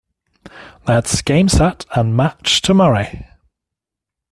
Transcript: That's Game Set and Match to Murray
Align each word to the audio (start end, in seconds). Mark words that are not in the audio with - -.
That's 0.87 1.21
Game 1.21 1.47
Set 1.47 1.85
and 1.95 2.17
Match 2.17 2.63
to 2.63 2.73
Murray 2.73 3.27